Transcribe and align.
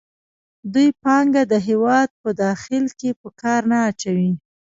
دوی 0.73 0.87
پانګه 1.03 1.43
د 1.51 1.53
هېواد 1.67 2.09
په 2.21 2.29
داخل 2.43 2.85
کې 2.99 3.09
په 3.21 3.29
کار 3.41 3.61
نه 3.71 3.77
اچوي 3.89 4.31